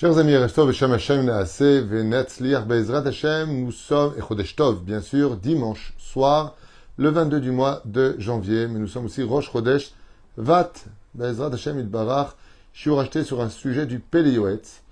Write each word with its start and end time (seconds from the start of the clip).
Chers 0.00 0.16
amis, 0.16 0.36
Restov 0.36 0.68
Hashem 0.68 0.92
Hashem 0.92 1.24
Naase 1.24 1.80
Venetzliar 1.80 2.66
Bezrat 2.66 3.04
Hashem, 3.04 3.64
nous 3.64 3.72
sommes, 3.72 4.14
et 4.16 4.20
Chodesh 4.20 4.54
Tov, 4.54 4.84
bien 4.84 5.00
sûr, 5.00 5.36
dimanche 5.36 5.92
soir, 5.98 6.54
le 6.98 7.08
22 7.08 7.40
du 7.40 7.50
mois 7.50 7.82
de 7.84 8.14
janvier, 8.16 8.68
mais 8.68 8.78
nous 8.78 8.86
sommes 8.86 9.06
aussi 9.06 9.24
Rosh 9.24 9.50
Chodesh 9.50 9.90
Vat, 10.36 10.70
Bezrat 11.16 11.52
Hashem 11.52 11.80
Idbarach, 11.80 12.36
Shiur 12.72 13.00
acheté 13.00 13.24
sur 13.24 13.40
un 13.40 13.48
sujet 13.48 13.86
du 13.86 13.98
Péléoetz, 13.98 14.84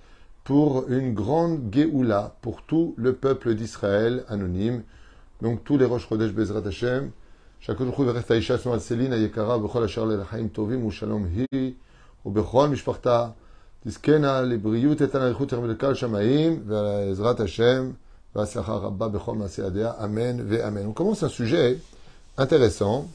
pour 0.42 0.88
une 0.88 1.14
grande 1.14 1.72
Géoula, 1.72 2.34
pour 2.42 2.62
tout 2.62 2.92
le 2.96 3.12
peuple 3.12 3.54
d'Israël, 3.54 4.24
anonyme, 4.28 4.82
donc 5.40 5.62
tous 5.62 5.78
les 5.78 5.84
Rosh 5.84 6.08
Chodesh 6.08 6.32
Bezrat 6.32 6.66
Hashem, 6.66 7.12
Shakot 7.60 7.92
Chou 7.94 8.02
Veret 8.02 8.24
Aisha 8.28 8.58
Somal 8.58 8.80
Selin, 8.80 9.12
Ayekara, 9.12 9.60
Bechol 9.60 9.84
Asher 9.84 10.04
Lelachaim 10.04 10.48
Tovim, 10.48 10.84
Ushalom 10.84 11.28
Hi, 11.52 11.76
Ubechol 12.26 12.70
Mishparta, 12.70 13.36
תזכנה 13.85 14.41
לבריאות 14.41 15.01
איתנה 15.01 15.27
איכות 15.27 15.53
ולקהל 15.53 15.93
שמאים 15.93 16.63
ועזרת 16.67 17.39
השם 17.39 17.91
והצלחה 18.35 18.73
רבה 18.73 19.07
בכל 19.07 19.35
מעשי 19.35 19.61
ידיה, 19.61 19.91
אמן 20.03 20.37
ואמן. 20.47 20.85
On 20.85 20.93
commence 20.93 21.23
un 21.23 21.29
sujet 21.29 21.77
intéressant 22.37 23.07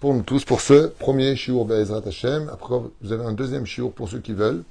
pour 0.00 0.14
nous 0.14 0.22
tous, 0.22 0.44
pour 0.44 0.60
ce 0.60 0.86
premier 0.86 1.34
shiur 1.36 1.64
Be'ezrat 1.64 2.02
Hashem. 2.06 2.48
Après, 2.52 2.76
vous 3.00 3.12
avez 3.12 3.24
un 3.24 3.32
deuxième 3.32 3.66
shiur 3.66 3.92
pour 3.92 4.08
ceux 4.08 4.20
qui 4.20 4.32
veulent, 4.32 4.62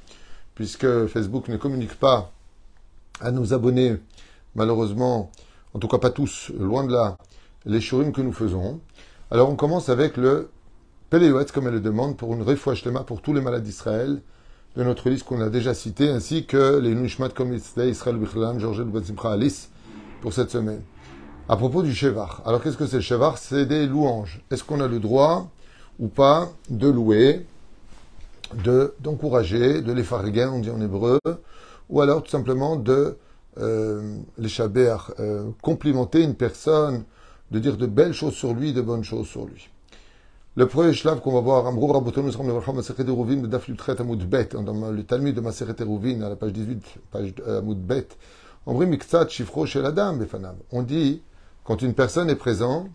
puisque 0.56 1.08
Facebook 1.08 1.48
ne 1.48 1.58
communique 1.58 1.96
pas 2.00 2.32
à 3.20 3.32
nos 3.32 3.54
abonnés, 3.54 3.98
malheureusement, 4.56 5.32
en 5.74 5.80
tout 5.80 5.88
cas 5.88 5.98
pas 5.98 6.10
tous, 6.10 6.52
loin 6.58 6.84
de 6.86 6.94
là, 6.94 7.18
les 7.66 7.82
shurim 7.82 8.12
que 8.12 8.22
nous 8.22 8.34
faisons. 8.34 8.80
Alors 9.30 9.50
on 9.50 9.56
commence 9.56 9.90
avec 9.90 10.18
le 10.18 10.50
Péléoetz, 11.10 11.52
comme 11.52 11.68
elle 11.68 11.76
le 11.76 11.80
demande, 11.82 12.18
pour 12.18 12.34
une 12.34 12.42
refouach 12.42 12.84
pour 13.06 13.22
tous 13.22 13.34
les 13.34 13.42
malades 13.42 13.64
d'Israël, 13.64 14.22
de 14.77 14.85
notre 14.85 15.09
liste 15.09 15.25
qu'on 15.25 15.41
a 15.41 15.49
déjà 15.49 15.73
cité, 15.73 16.11
ainsi 16.11 16.45
que 16.45 16.79
les 16.79 16.95
Nushmat 16.95 17.31
comme 17.31 17.55
Israël 17.55 18.17
Bichlam, 18.17 18.61
Georges 18.61 18.85
Simcha 19.05 19.33
Alice, 19.33 19.71
pour 20.21 20.33
cette 20.35 20.51
semaine. 20.51 20.83
À 21.49 21.57
propos 21.57 21.83
du 21.83 21.95
Shevar. 21.95 22.43
Alors 22.45 22.63
qu'est-ce 22.63 22.77
que 22.77 22.87
c'est 22.87 22.97
le 22.97 23.03
Shevar? 23.03 23.39
C'est 23.39 23.65
des 23.65 23.87
louanges. 23.87 24.43
Est-ce 24.51 24.65
qu'on 24.65 24.81
a 24.81 24.89
le 24.89 24.99
droit 24.99 25.49
ou 25.99 26.09
pas 26.09 26.51
de 26.69 26.89
louer, 26.89 27.47
de 28.65 28.95
d'encourager, 29.01 29.81
de 29.81 29.93
les 29.93 30.03
farguer, 30.05 30.45
on 30.45 30.59
dit 30.59 30.71
en 30.71 30.81
hébreu, 30.81 31.19
ou 31.89 32.01
alors 32.03 32.23
tout 32.23 32.31
simplement 32.31 32.77
de 32.77 33.17
euh, 33.59 34.19
les 34.37 34.49
chaber, 34.49 34.95
euh, 35.19 35.49
complimenter 35.63 36.23
une 36.23 36.35
personne, 36.35 37.05
de 37.51 37.59
dire 37.59 37.79
de 37.79 37.87
belles 37.87 38.13
choses 38.13 38.35
sur 38.35 38.53
lui, 38.53 38.75
de 38.75 38.83
bonnes 38.83 39.05
choses 39.05 39.27
sur 39.27 39.47
lui? 39.47 39.71
Le 40.59 40.67
premier 40.67 40.95
shlav 40.95 41.21
qu'on 41.21 41.35
va 41.35 41.41
voir, 41.43 41.67
Amrou 41.67 41.87
Rabotonu 41.89 42.33
Sram 42.33 42.47
Levracham 42.47 42.77
Maseret 42.77 43.07
Eruvin, 43.07 43.37
de 43.37 43.47
Daf 43.47 43.69
Yutret 43.69 44.01
Amud 44.01 44.27
Bet, 44.27 44.49
dans 44.55 44.91
le 44.91 45.05
Talmud 45.05 45.35
de 45.35 45.43
Maseret 45.43 45.83
Eruvin, 45.83 46.23
à 46.23 46.31
la 46.31 46.37
page 46.37 46.55
18, 46.55 46.83
page 47.11 47.35
Amud 47.47 47.77
Bet, 47.77 48.09
Omri 48.65 48.87
Miktsat 48.87 49.29
Shifro 49.29 49.67
Shel 49.67 49.85
Adam 49.85 50.15
Befanav. 50.15 50.57
On 50.73 50.83
dit, 50.83 51.21
quand 51.63 51.83
une 51.83 51.93
personne 51.93 52.31
est 52.31 52.37
présente, 52.37 52.89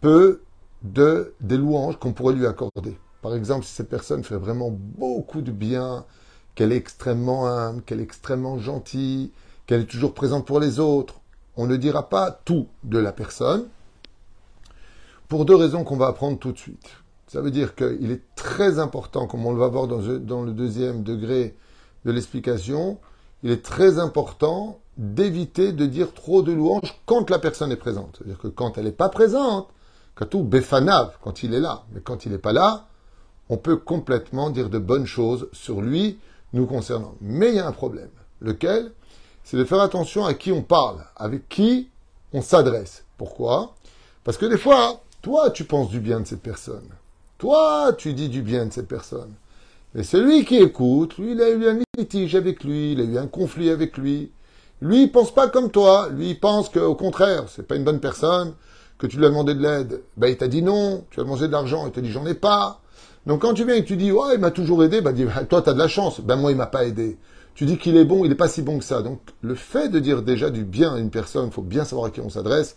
peu 0.00 0.42
de, 0.82 1.34
des 1.40 1.56
louanges 1.56 2.00
qu'on 2.00 2.12
pourrait 2.12 2.34
lui 2.34 2.48
accorder. 2.48 2.98
Par 3.22 3.32
exemple, 3.36 3.64
si 3.64 3.74
cette 3.74 3.88
personne 3.88 4.24
fait 4.24 4.36
vraiment 4.36 4.72
beaucoup 4.72 5.40
de 5.40 5.52
bien, 5.52 6.04
qu'elle 6.56 6.72
est 6.72 6.76
extrêmement 6.76 7.46
humble, 7.46 7.82
qu'elle 7.82 8.00
est 8.00 8.02
extrêmement 8.02 8.58
gentille, 8.58 9.30
qu'elle 9.68 9.82
est 9.82 9.90
toujours 9.90 10.14
présente 10.14 10.46
pour 10.46 10.58
les 10.58 10.80
autres, 10.80 11.20
on 11.56 11.68
ne 11.68 11.76
dira 11.76 12.08
pas 12.08 12.32
tout 12.44 12.66
de 12.82 12.98
la 12.98 13.12
personne, 13.12 13.66
pour 15.28 15.44
deux 15.44 15.54
raisons 15.54 15.84
qu'on 15.84 15.96
va 15.96 16.08
apprendre 16.08 16.38
tout 16.38 16.52
de 16.52 16.58
suite. 16.58 16.88
Ça 17.26 17.42
veut 17.42 17.50
dire 17.50 17.74
qu'il 17.74 18.10
est 18.10 18.22
très 18.34 18.78
important, 18.78 19.26
comme 19.26 19.44
on 19.44 19.52
le 19.52 19.58
va 19.58 19.68
voir 19.68 19.86
dans, 19.86 20.42
le 20.42 20.52
deuxième 20.52 21.02
degré 21.02 21.54
de 22.06 22.12
l'explication, 22.12 22.98
il 23.42 23.50
est 23.50 23.62
très 23.62 23.98
important 23.98 24.80
d'éviter 24.96 25.72
de 25.72 25.86
dire 25.86 26.14
trop 26.14 26.42
de 26.42 26.52
louanges 26.52 26.98
quand 27.04 27.28
la 27.30 27.38
personne 27.38 27.70
est 27.70 27.76
présente. 27.76 28.16
C'est-à-dire 28.16 28.38
que 28.38 28.48
quand 28.48 28.78
elle 28.78 28.84
n'est 28.84 28.92
pas 28.92 29.10
présente, 29.10 29.68
quand 30.14 30.26
tout 30.26 30.42
béfanav, 30.42 31.18
quand 31.22 31.42
il 31.42 31.54
est 31.54 31.60
là, 31.60 31.84
mais 31.92 32.00
quand 32.00 32.24
il 32.24 32.32
n'est 32.32 32.38
pas 32.38 32.54
là, 32.54 32.86
on 33.50 33.58
peut 33.58 33.76
complètement 33.76 34.50
dire 34.50 34.70
de 34.70 34.78
bonnes 34.78 35.06
choses 35.06 35.48
sur 35.52 35.82
lui, 35.82 36.18
nous 36.54 36.66
concernant. 36.66 37.14
Mais 37.20 37.50
il 37.50 37.56
y 37.56 37.60
a 37.60 37.66
un 37.66 37.72
problème. 37.72 38.10
Lequel? 38.40 38.92
C'est 39.44 39.56
de 39.56 39.64
faire 39.64 39.80
attention 39.80 40.24
à 40.24 40.34
qui 40.34 40.50
on 40.50 40.62
parle, 40.62 41.04
avec 41.16 41.48
qui 41.48 41.90
on 42.32 42.42
s'adresse. 42.42 43.04
Pourquoi? 43.16 43.74
Parce 44.24 44.36
que 44.36 44.46
des 44.46 44.58
fois, 44.58 45.00
toi, 45.22 45.50
tu 45.50 45.64
penses 45.64 45.90
du 45.90 46.00
bien 46.00 46.20
de 46.20 46.26
cette 46.26 46.42
personne. 46.42 46.88
Toi, 47.38 47.92
tu 47.96 48.14
dis 48.14 48.28
du 48.28 48.42
bien 48.42 48.66
de 48.66 48.72
cette 48.72 48.88
personne. 48.88 49.32
Mais 49.94 50.02
celui 50.02 50.44
qui 50.44 50.56
écoute, 50.56 51.18
lui, 51.18 51.32
il 51.32 51.40
a 51.40 51.50
eu 51.50 51.66
un 51.66 51.78
litige 51.96 52.34
avec 52.34 52.62
lui, 52.62 52.92
il 52.92 53.00
a 53.00 53.04
eu 53.04 53.18
un 53.18 53.26
conflit 53.26 53.70
avec 53.70 53.96
lui. 53.96 54.30
Lui, 54.80 55.04
il 55.04 55.12
pense 55.12 55.34
pas 55.34 55.48
comme 55.48 55.70
toi. 55.70 56.08
Lui, 56.10 56.30
il 56.30 56.40
pense 56.40 56.68
qu'au 56.68 56.94
contraire, 56.94 57.44
c'est 57.48 57.66
pas 57.66 57.76
une 57.76 57.84
bonne 57.84 58.00
personne, 58.00 58.54
que 58.98 59.06
tu 59.06 59.16
lui 59.16 59.26
as 59.26 59.30
demandé 59.30 59.54
de 59.54 59.62
l'aide. 59.62 60.02
Ben, 60.16 60.28
il 60.28 60.36
t'a 60.36 60.48
dit 60.48 60.62
non. 60.62 61.04
Tu 61.10 61.20
as 61.20 61.24
demandé 61.24 61.46
de 61.46 61.52
l'argent, 61.52 61.86
il 61.86 61.92
t'a 61.92 62.00
dit 62.00 62.10
j'en 62.10 62.26
ai 62.26 62.34
pas. 62.34 62.80
Donc, 63.26 63.42
quand 63.42 63.54
tu 63.54 63.64
viens 63.64 63.74
et 63.74 63.82
que 63.82 63.88
tu 63.88 63.96
dis, 63.96 64.10
ouais, 64.10 64.34
il 64.34 64.40
m'a 64.40 64.50
toujours 64.50 64.82
aidé, 64.82 65.00
ben, 65.00 65.12
dis, 65.12 65.26
toi, 65.50 65.60
t'as 65.60 65.74
de 65.74 65.78
la 65.78 65.88
chance. 65.88 66.20
Ben, 66.20 66.36
moi, 66.36 66.50
il 66.50 66.56
m'a 66.56 66.66
pas 66.66 66.84
aidé. 66.84 67.18
Tu 67.54 67.66
dis 67.66 67.76
qu'il 67.76 67.96
est 67.96 68.04
bon, 68.04 68.24
il 68.24 68.28
n'est 68.28 68.36
pas 68.36 68.48
si 68.48 68.62
bon 68.62 68.78
que 68.78 68.84
ça. 68.84 69.02
Donc, 69.02 69.20
le 69.42 69.54
fait 69.54 69.88
de 69.88 69.98
dire 69.98 70.22
déjà 70.22 70.48
du 70.48 70.64
bien 70.64 70.94
à 70.94 70.98
une 70.98 71.10
personne, 71.10 71.46
il 71.46 71.52
faut 71.52 71.60
bien 71.60 71.84
savoir 71.84 72.06
à 72.06 72.10
qui 72.10 72.20
on 72.20 72.30
s'adresse. 72.30 72.76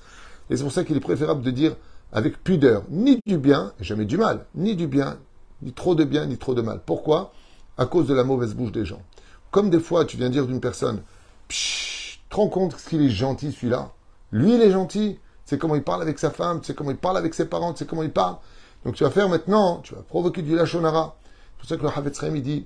Et 0.50 0.58
c'est 0.58 0.64
pour 0.64 0.72
ça 0.72 0.84
qu'il 0.84 0.98
est 0.98 1.02
préférable 1.02 1.44
de 1.44 1.52
dire 1.52 1.76
avec 2.12 2.44
pudeur, 2.44 2.84
ni 2.90 3.20
du 3.26 3.38
bien, 3.38 3.74
jamais 3.80 4.06
du 4.06 4.18
mal, 4.18 4.46
ni 4.56 4.76
du 4.76 4.88
bien, 4.88 5.18
ni 5.62 5.72
trop 5.72 5.96
de 5.96 6.04
bien, 6.04 6.26
ni 6.26 6.38
trop 6.38 6.54
de 6.54 6.62
mal. 6.62 6.82
Pourquoi? 6.86 7.32
À 7.78 7.86
cause 7.86 8.08
de 8.08 8.14
la 8.14 8.24
mauvaise 8.24 8.54
bouche 8.54 8.72
des 8.72 8.86
gens. 8.86 9.02
Comme 9.52 9.70
des 9.70 9.80
fois, 9.80 10.06
tu 10.06 10.18
viens 10.18 10.30
dire 10.30 10.48
d'une 10.48 10.62
personne, 10.62 11.02
tu 11.48 12.18
te 12.30 12.36
rends 12.36 12.50
compte 12.50 12.76
qu'il 12.76 13.02
est 13.02 13.10
gentil 13.10 13.52
celui-là? 13.52 13.92
Lui, 14.32 14.56
il 14.56 14.62
est 14.62 14.72
gentil. 14.72 15.20
C'est 15.46 15.58
comment 15.58 15.76
il 15.76 15.84
parle 15.84 16.02
avec 16.02 16.18
sa 16.18 16.30
femme, 16.32 16.62
c'est 16.64 16.74
comment 16.74 16.92
il 16.92 16.98
parle 16.98 17.18
avec 17.18 17.34
ses 17.34 17.44
parents, 17.44 17.76
c'est 17.76 17.86
comment 17.86 18.04
il 18.04 18.12
parle. 18.12 18.38
Donc 18.86 18.96
tu 18.96 19.04
vas 19.04 19.10
faire 19.10 19.28
maintenant, 19.28 19.80
tu 19.84 19.94
vas 19.94 20.02
provoquer 20.02 20.42
du 20.42 20.56
lachonara. 20.56 21.18
C'est 21.26 21.58
pour 21.58 21.68
ça 21.68 21.76
que 21.76 21.84
le 21.84 21.90
Havetz 21.90 22.22
il 22.34 22.42
dit, 22.42 22.66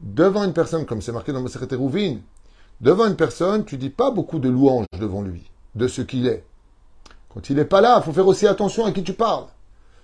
devant 0.00 0.44
une 0.44 0.54
personne, 0.54 0.86
comme 0.86 1.02
c'est 1.02 1.12
marqué 1.12 1.32
dans 1.32 1.42
le 1.42 1.76
Rouvine, 1.76 2.22
devant 2.80 3.06
une 3.06 3.16
personne, 3.16 3.66
tu 3.66 3.76
dis 3.76 3.90
pas 3.90 4.10
beaucoup 4.10 4.38
de 4.38 4.48
louanges 4.48 4.86
devant 4.98 5.20
lui, 5.20 5.50
de 5.74 5.86
ce 5.86 6.00
qu'il 6.00 6.26
est. 6.26 6.44
Quand 7.32 7.50
il 7.50 7.56
n'est 7.56 7.64
pas 7.64 7.80
là, 7.80 7.98
il 8.00 8.04
faut 8.04 8.12
faire 8.12 8.26
aussi 8.26 8.46
attention 8.46 8.84
à 8.84 8.92
qui 8.92 9.02
tu 9.02 9.12
parles. 9.12 9.46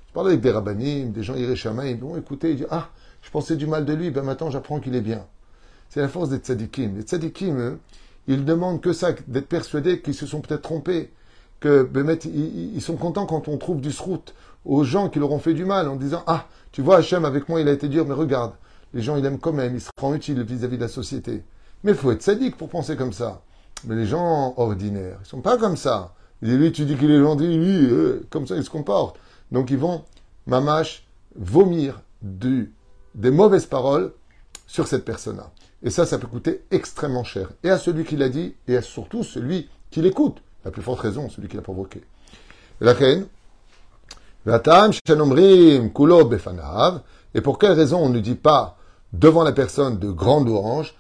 Tu 0.07 0.13
parles 0.13 0.29
avec 0.29 0.41
des 0.41 0.51
rabbinim, 0.51 1.13
des 1.13 1.23
gens 1.23 1.35
ils 1.35 1.97
vont 1.97 2.17
écouter, 2.17 2.51
ils 2.51 2.57
disent 2.57 2.67
Ah, 2.71 2.89
je 3.23 3.31
pensais 3.31 3.57
du 3.57 3.67
mal 3.67 3.85
de 3.85 3.93
lui, 3.93 4.11
ben 4.11 4.23
maintenant 4.23 4.51
j'apprends 4.51 4.81
qu'il 4.81 4.95
est 4.95 5.01
bien. 5.01 5.25
C'est 5.89 6.01
la 6.01 6.09
force 6.09 6.29
des 6.29 6.39
tzadikim. 6.39 6.97
Les 6.97 7.03
tzadikim, 7.03 7.79
ils 8.27 8.45
demandent 8.45 8.81
que 8.81 8.93
ça, 8.93 9.13
d'être 9.27 9.49
persuadés 9.49 10.01
qu'ils 10.01 10.15
se 10.15 10.27
sont 10.27 10.41
peut-être 10.41 10.63
trompés. 10.63 11.11
Que 11.61 11.83
ben, 11.83 12.19
ils, 12.25 12.83
sont 12.83 12.97
contents 12.97 13.25
quand 13.25 13.49
on 13.49 13.57
trouve 13.57 13.81
du 13.81 13.91
srout 13.91 14.35
aux 14.67 14.85
gens 14.85 15.09
qui 15.09 15.19
leur 15.19 15.33
ont 15.33 15.39
fait 15.39 15.55
du 15.55 15.65
mal 15.65 15.89
en 15.89 15.97
disant 15.97 16.23
Ah, 16.27 16.47
tu 16.73 16.83
vois, 16.83 16.99
Hachem, 16.99 17.25
avec 17.25 17.49
moi, 17.49 17.61
il 17.61 17.69
a 17.69 17.73
été 17.73 17.89
dur, 17.89 18.05
mais 18.07 18.15
regarde, 18.15 18.53
les 18.93 19.03
gens, 19.03 19.17
ils 19.17 19.25
aiment 19.25 19.39
quand 19.39 19.53
même, 19.53 19.75
ils 19.75 19.81
se 19.81 19.89
rendent 19.99 20.17
utiles 20.17 20.43
vis-à-vis 20.43 20.77
de 20.77 20.83
la 20.83 20.89
société. 20.89 21.43
Mais 21.83 21.93
il 21.93 21.97
faut 21.97 22.11
être 22.13 22.23
sadique 22.23 22.57
pour 22.57 22.69
penser 22.69 22.97
comme 22.97 23.13
ça. 23.13 23.43
Mais 23.85 23.95
les 23.95 24.07
gens 24.07 24.55
ordinaires, 24.57 25.19
ils 25.23 25.27
sont 25.27 25.41
pas 25.41 25.57
comme 25.57 25.77
ça. 25.77 26.13
Dit, 26.45 26.57
lui, 26.57 26.73
tu 26.73 26.85
dis 26.85 26.97
qu'il 26.97 27.11
est 27.11 27.21
gentil, 27.21 27.57
lui, 27.57 27.87
euh, 27.91 28.23
comme 28.29 28.47
ça, 28.47 28.55
il 28.57 28.63
se 28.63 28.71
comporte. 28.71 29.17
Donc, 29.51 29.71
ils 29.71 29.79
vont, 29.79 30.05
mamache, 30.47 31.07
vomir 31.35 32.03
des 32.23 33.31
mauvaises 33.31 33.67
paroles 33.67 34.13
sur 34.67 34.87
cette 34.87 35.05
personne-là. 35.05 35.51
Et 35.83 35.91
ça, 35.91 36.05
ça 36.05 36.19
peut 36.19 36.27
coûter 36.27 36.63
extrêmement 36.71 37.25
cher. 37.25 37.49
Et 37.63 37.71
à 37.71 37.79
celui 37.79 38.05
qui 38.05 38.17
l'a 38.17 38.29
dit, 38.29 38.55
et 38.69 38.77
à 38.77 38.83
surtout 38.83 39.25
celui 39.25 39.71
qui 39.91 40.03
l'écoute. 40.03 40.37
La 40.65 40.71
plus 40.71 40.83
forte 40.83 41.01
raison, 41.01 41.31
celui 41.31 41.49
qui 41.49 41.57
l'a 41.57 41.63
provoqué. 41.63 42.03
La 42.81 42.93
reine, 42.93 43.27
et 47.35 47.41
pour 47.41 47.59
quelle 47.59 47.73
raison 47.73 47.99
on 47.99 48.11
ne 48.11 48.21
dit 48.21 48.35
pas 48.35 48.77
devant 49.15 49.45
la 49.45 49.53
personne 49.53 49.99
de 49.99 50.11
grande 50.11 50.51
orange, 50.51 50.95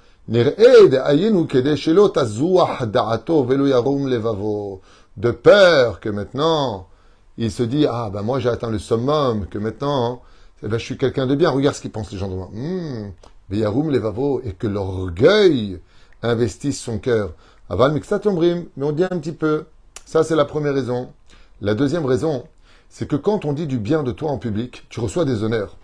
de 5.16 5.30
peur 5.30 6.00
que 6.00 6.08
maintenant, 6.08 6.88
il 7.36 7.50
se 7.50 7.62
dit, 7.62 7.86
ah 7.88 8.10
ben 8.12 8.22
moi 8.22 8.38
j'ai 8.38 8.48
atteint 8.48 8.70
le 8.70 8.78
summum, 8.78 9.46
que 9.46 9.58
maintenant, 9.58 10.22
eh 10.62 10.68
ben, 10.68 10.78
je 10.78 10.84
suis 10.84 10.96
quelqu'un 10.96 11.26
de 11.26 11.34
bien, 11.34 11.50
regarde 11.50 11.76
ce 11.76 11.80
qu'ils 11.80 11.90
pensent 11.90 12.12
les 12.12 12.18
gens 12.18 12.28
de 12.28 12.34
moi. 12.34 12.50
Hmm, 12.52 13.10
les 13.50 13.98
vavos, 13.98 14.40
et 14.42 14.52
que 14.52 14.66
l'orgueil 14.66 15.80
investisse 16.22 16.80
son 16.80 16.98
cœur. 16.98 17.32
Aval 17.68 17.92
mais 17.92 18.84
on 18.84 18.92
dit 18.92 19.04
un 19.04 19.18
petit 19.18 19.32
peu. 19.32 19.64
Ça, 20.04 20.22
c'est 20.22 20.36
la 20.36 20.44
première 20.44 20.74
raison. 20.74 21.12
La 21.60 21.74
deuxième 21.74 22.04
raison, 22.04 22.44
c'est 22.88 23.08
que 23.08 23.16
quand 23.16 23.44
on 23.44 23.52
dit 23.52 23.66
du 23.66 23.78
bien 23.78 24.02
de 24.02 24.12
toi 24.12 24.30
en 24.30 24.38
public, 24.38 24.84
tu 24.88 25.00
reçois 25.00 25.24
des 25.24 25.42
honneurs. 25.42 25.76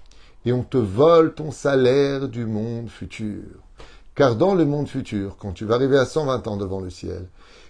Et 0.44 0.53
on 0.53 0.62
te 0.62 0.77
vole 0.77 1.35
ton 1.35 1.50
salaire 1.50 2.29
du 2.29 2.47
monde 2.47 2.88
futur. 2.88 3.43
Car 4.15 4.37
dans 4.37 4.55
le 4.55 4.65
monde 4.65 4.88
futur, 4.88 5.37
quand 5.38 5.53
tu 5.53 5.65
vas 5.65 5.75
arriver 5.77 5.99
à 5.99 6.06
120 6.06 6.47
ans 6.49 6.56
devant 6.56 6.81
le 6.81 6.91
ciel, 6.91 7.27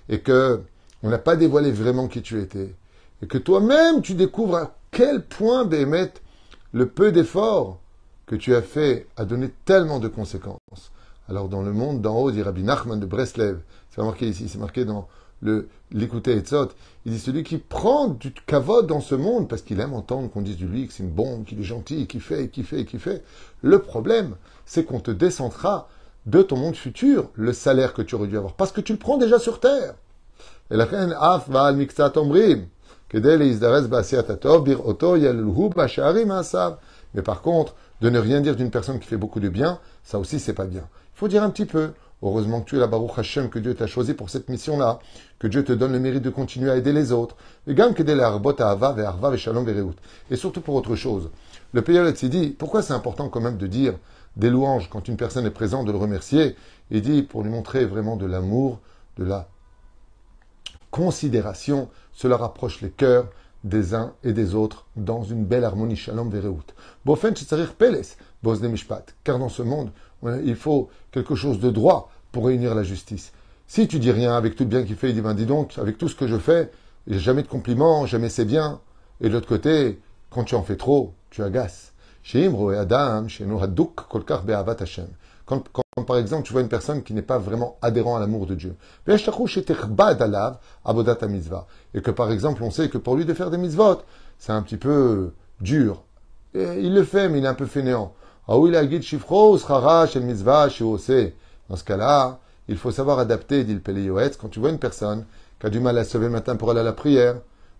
et 0.08 0.20
que 0.20 0.60
on 1.02 1.08
n'a 1.08 1.18
pas 1.18 1.36
dévoilé 1.36 1.70
vraiment 1.72 2.08
qui 2.08 2.22
tu 2.22 2.40
étais, 2.40 2.74
et 3.22 3.26
que 3.26 3.38
toi-même 3.38 4.02
tu 4.02 4.14
découvres 4.14 4.56
à 4.56 4.74
quel 4.90 5.22
point, 5.24 5.64
Béhémet, 5.64 6.12
le 6.72 6.86
peu 6.86 7.12
d'efforts 7.12 7.78
que 8.26 8.36
tu 8.36 8.54
as 8.54 8.62
fait 8.62 9.06
a 9.16 9.24
donné 9.24 9.50
tellement 9.64 9.98
de 9.98 10.08
conséquences, 10.08 10.92
Alors 11.28 11.48
dans 11.48 11.62
le 11.62 11.72
monde 11.72 12.00
d'en 12.00 12.16
haut, 12.16 12.30
dit 12.30 12.42
Rabbi 12.42 12.62
Nachman 12.62 12.98
de 12.98 13.06
Breslev, 13.06 13.58
c'est 13.90 14.02
marqué 14.02 14.28
ici, 14.28 14.48
c'est 14.48 14.58
marqué 14.58 14.84
dans 14.84 15.08
le 15.42 15.68
l'écouter 15.92 16.36
Etzot, 16.36 16.68
il 17.04 17.12
dit 17.12 17.18
celui 17.18 17.42
qui 17.42 17.58
prend 17.58 18.08
du 18.08 18.32
kavod 18.32 18.86
dans 18.86 19.00
ce 19.00 19.14
monde 19.14 19.48
parce 19.48 19.62
qu'il 19.62 19.80
aime 19.80 19.94
entendre 19.94 20.30
qu'on 20.30 20.42
dise 20.42 20.58
de 20.58 20.66
lui 20.66 20.86
que 20.86 20.92
c'est 20.92 21.02
une 21.02 21.10
bombe, 21.10 21.44
qu'il 21.44 21.58
est 21.60 21.64
gentil, 21.64 22.06
qu'il 22.06 22.20
fait, 22.20 22.48
qu'il 22.48 22.64
fait, 22.64 22.84
qu'il 22.84 23.00
fait. 23.00 23.24
Le 23.62 23.80
problème, 23.80 24.36
c'est 24.66 24.84
qu'on 24.84 25.00
te 25.00 25.10
descendra 25.10 25.88
de 26.26 26.42
ton 26.42 26.56
monde 26.56 26.76
futur 26.76 27.30
le 27.34 27.52
salaire 27.52 27.94
que 27.94 28.02
tu 28.02 28.14
aurais 28.14 28.28
dû 28.28 28.36
avoir 28.36 28.54
parce 28.54 28.72
que 28.72 28.80
tu 28.80 28.92
le 28.92 28.98
prends 28.98 29.16
déjà 29.16 29.38
sur 29.38 29.58
terre. 29.60 29.94
Et. 30.70 30.76
Mais 37.14 37.22
par 37.22 37.42
contre, 37.42 37.74
de 38.00 38.08
ne 38.08 38.18
rien 38.18 38.40
dire 38.40 38.56
d'une 38.56 38.70
personne 38.70 38.98
qui 38.98 39.06
fait 39.06 39.16
beaucoup 39.16 39.40
de 39.40 39.48
bien, 39.48 39.78
ça 40.04 40.18
aussi 40.18 40.38
c'est 40.38 40.52
pas 40.52 40.66
bien. 40.66 40.82
Il 41.16 41.18
faut 41.18 41.28
dire 41.28 41.42
un 41.42 41.50
petit 41.50 41.66
peu. 41.66 41.90
Heureusement 42.22 42.60
que 42.60 42.68
tu 42.68 42.76
es 42.76 42.78
la 42.78 42.86
Baruch 42.86 43.18
Hashem, 43.18 43.48
que 43.48 43.58
Dieu 43.58 43.74
t'a 43.74 43.86
choisi 43.86 44.12
pour 44.12 44.28
cette 44.28 44.50
mission-là, 44.50 44.98
que 45.38 45.46
Dieu 45.46 45.64
te 45.64 45.72
donne 45.72 45.92
le 45.92 45.98
mérite 45.98 46.22
de 46.22 46.28
continuer 46.28 46.70
à 46.70 46.76
aider 46.76 46.92
les 46.92 47.12
autres. 47.12 47.34
Et 47.66 47.74
surtout 50.36 50.60
pour 50.60 50.74
autre 50.74 50.96
chose. 50.96 51.30
Le 51.72 52.14
s'est 52.14 52.28
dit, 52.28 52.50
pourquoi 52.50 52.82
c'est 52.82 52.92
important 52.92 53.30
quand 53.30 53.40
même 53.40 53.56
de 53.56 53.66
dire 53.66 53.94
des 54.36 54.50
louanges 54.50 54.90
quand 54.90 55.08
une 55.08 55.16
personne 55.16 55.46
est 55.46 55.50
présente, 55.50 55.86
de 55.86 55.92
le 55.92 55.98
remercier? 55.98 56.56
Il 56.90 57.00
dit, 57.00 57.22
pour 57.22 57.42
lui 57.42 57.50
montrer 57.50 57.86
vraiment 57.86 58.16
de 58.16 58.26
l'amour, 58.26 58.80
de 59.16 59.24
la 59.24 59.48
considération, 60.90 61.88
cela 62.12 62.36
rapproche 62.36 62.80
les 62.80 62.90
cœurs 62.90 63.28
des 63.64 63.94
uns 63.94 64.14
et 64.24 64.32
des 64.32 64.54
autres 64.54 64.86
dans 64.96 65.22
une 65.22 65.44
belle 65.44 65.64
harmonie. 65.64 65.96
Shalom 65.96 66.30
vereut. 66.30 66.54
Bofen 67.04 67.34
peles. 67.78 68.02
Car 69.22 69.38
dans 69.38 69.48
ce 69.48 69.62
monde, 69.62 69.90
il 70.44 70.56
faut 70.56 70.88
quelque 71.10 71.34
chose 71.34 71.60
de 71.60 71.70
droit 71.70 72.10
pour 72.32 72.46
réunir 72.46 72.74
la 72.74 72.82
justice. 72.82 73.32
Si 73.66 73.86
tu 73.86 73.98
dis 73.98 74.10
rien 74.10 74.34
avec 74.34 74.56
tout 74.56 74.64
le 74.64 74.70
bien 74.70 74.82
qu'il 74.82 74.96
fait, 74.96 75.10
il 75.10 75.14
dit, 75.14 75.20
ben 75.20 75.34
dis 75.34 75.46
donc, 75.46 75.78
avec 75.78 75.98
tout 75.98 76.08
ce 76.08 76.14
que 76.14 76.26
je 76.26 76.38
fais, 76.38 76.70
j'ai 77.06 77.18
jamais 77.18 77.42
de 77.42 77.48
compliments, 77.48 78.06
jamais 78.06 78.28
c'est 78.28 78.44
bien. 78.44 78.80
Et 79.20 79.28
de 79.28 79.34
l'autre 79.34 79.46
côté, 79.48 80.00
quand 80.30 80.44
tu 80.44 80.54
en 80.54 80.62
fais 80.62 80.76
trop, 80.76 81.14
tu 81.30 81.42
agaces. 81.42 81.92
Adam, 82.34 83.26
quand, 85.46 85.82
par 86.04 86.18
exemple 86.18 86.44
tu 86.44 86.52
vois 86.52 86.62
une 86.62 86.68
personne 86.68 87.02
qui 87.02 87.14
n'est 87.14 87.22
pas 87.22 87.38
vraiment 87.38 87.76
adhérent 87.82 88.16
à 88.16 88.20
l'amour 88.20 88.46
de 88.46 88.54
Dieu, 88.54 88.76
et 91.94 92.02
que 92.02 92.10
par 92.10 92.30
exemple 92.30 92.62
on 92.62 92.70
sait 92.70 92.88
que 92.88 92.98
pour 92.98 93.16
lui 93.16 93.24
de 93.24 93.34
faire 93.34 93.50
des 93.50 93.58
mitzvot, 93.58 94.02
c'est 94.38 94.52
un 94.52 94.62
petit 94.62 94.76
peu 94.76 95.32
dur. 95.60 96.02
Il 96.54 96.94
le 96.94 97.04
fait, 97.04 97.28
mais 97.28 97.38
il 97.38 97.44
est 97.44 97.48
un 97.48 97.54
peu 97.54 97.66
fainéant. 97.66 98.12
Dans 98.48 98.66
ce 101.76 101.84
cas-là, 101.84 102.38
il 102.68 102.76
faut 102.76 102.90
savoir 102.90 103.18
adapter, 103.18 103.64
dit 103.64 103.74
le 103.74 103.80
Péléoetz, 103.80 104.36
quand 104.36 104.48
tu 104.48 104.60
vois 104.60 104.70
une 104.70 104.78
personne 104.78 105.24
qui 105.60 105.66
a 105.66 105.70
du 105.70 105.80
mal 105.80 105.98
à 105.98 106.04
se 106.04 106.16
lever 106.16 106.26
le 106.26 106.32
matin 106.32 106.56
pour 106.56 106.70
aller 106.70 106.80
à 106.80 106.84
la 106.84 106.92
prière, 106.92 107.36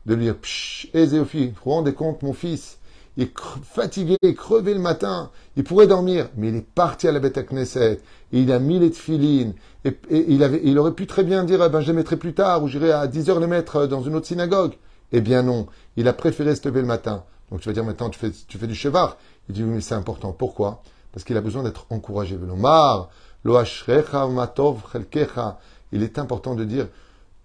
de 0.07 0.15
lui 0.15 0.25
dire, 0.25 0.37
Pshh, 0.37 0.91
Ézéophie, 0.95 1.49
vous 1.49 1.55
vous 1.65 1.71
rendez 1.71 1.95
compte, 1.95 2.23
mon 2.23 2.33
fils, 2.33 2.79
il 3.17 3.25
est 3.25 3.33
fatigué, 3.63 4.17
crevé 4.37 4.75
le 4.75 4.81
matin, 4.81 5.31
il 5.57 5.65
pourrait 5.65 5.87
dormir, 5.87 6.29
mais 6.37 6.49
il 6.49 6.57
est 6.57 6.67
parti 6.67 7.09
à 7.09 7.13
la 7.13 7.21
bête 7.21 7.39
à 7.39 7.43
Knesset, 7.43 8.01
et 8.33 8.41
il 8.41 8.53
a 8.53 8.59
mis 8.59 8.79
les 8.79 8.91
tefilines, 8.91 9.55
et, 9.85 9.97
il, 10.11 10.61
il 10.63 10.79
aurait 10.79 10.95
pu 10.95 11.07
très 11.07 11.25
bien 11.25 11.45
dire, 11.45 11.61
ah 11.61 11.69
ben, 11.69 11.81
je 11.81 11.89
les 11.89 11.93
mettrai 11.93 12.17
plus 12.17 12.35
tard, 12.35 12.63
ou 12.63 12.69
j'irai 12.69 12.93
à 12.93 13.07
10 13.07 13.31
heures 13.31 13.41
les 13.41 13.47
mettre 13.47 13.87
dans 13.87 14.03
une 14.03 14.15
autre 14.15 14.27
synagogue. 14.27 14.75
Eh 15.13 15.21
bien 15.21 15.43
non, 15.43 15.67
il 15.97 16.07
a 16.09 16.13
préféré 16.13 16.55
se 16.55 16.67
lever 16.69 16.81
le 16.81 16.87
matin. 16.87 17.25
Donc 17.51 17.61
tu 17.61 17.69
vas 17.69 17.73
dire 17.73 17.85
maintenant, 17.85 18.11
tu 18.11 18.19
fais, 18.19 18.67
du 18.67 18.75
chevar. 18.75 19.17
Il 19.49 19.55
dit, 19.55 19.63
mais 19.63 19.81
c'est 19.81 19.95
important. 19.95 20.33
Pourquoi? 20.33 20.83
Parce 21.13 21.25
qu'il 21.25 21.37
a 21.37 21.41
besoin 21.41 21.63
d'être 21.65 21.87
encouragé. 21.91 22.39
Il 25.93 26.03
est 26.03 26.19
important 26.19 26.55
de 26.55 26.65
dire, 26.65 26.85
euh, 26.85 26.89